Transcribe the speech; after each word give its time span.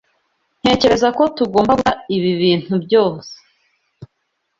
Ntekereza 0.61 1.07
ko 1.17 1.23
tugomba 1.37 1.71
guta 1.79 1.93
ibi 2.15 2.31
bintu 2.41 2.73
byose. 2.85 3.33